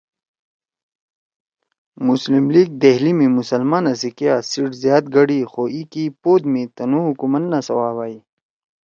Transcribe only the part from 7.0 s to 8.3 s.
حکومت نہ سوَا بھئی